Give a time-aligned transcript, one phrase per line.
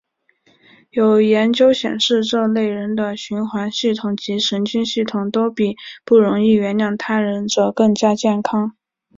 [0.89, 8.75] 有研究显示这类人的循环系统及神经系统都比不容易原谅他人者更加健康。